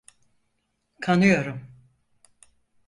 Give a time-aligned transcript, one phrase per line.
[1.01, 1.67] Kanıyorum.